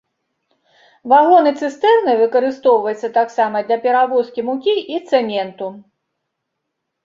[1.11, 5.67] Вагоны-цыстэрны выкарыстоўваюцца таксама для перавозкі мукі і цэменту.